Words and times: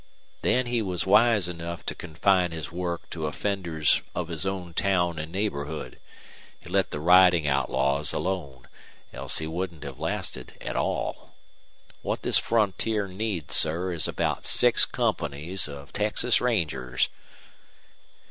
Then 0.41 0.65
he 0.65 0.81
was 0.81 1.05
wise 1.05 1.47
enough 1.47 1.85
to 1.85 1.93
confine 1.93 2.49
his 2.53 2.71
work 2.71 3.07
to 3.11 3.27
offenders 3.27 4.01
of 4.15 4.29
his 4.29 4.47
own 4.47 4.73
town 4.73 5.19
and 5.19 5.31
neighborhood. 5.31 5.99
He 6.59 6.67
let 6.71 6.89
the 6.89 6.99
riding 6.99 7.45
outlaws 7.47 8.11
alone, 8.11 8.67
else 9.13 9.37
he 9.37 9.45
wouldn't 9.45 9.83
have 9.83 9.99
lasted 9.99 10.57
at 10.59 10.75
all.... 10.75 11.35
What 12.01 12.23
this 12.23 12.39
frontier 12.39 13.07
needs, 13.07 13.55
sir, 13.55 13.93
is 13.93 14.07
about 14.07 14.43
six 14.43 14.85
companies 14.85 15.67
of 15.67 15.93
Texas 15.93 16.41
Rangers." 16.41 17.07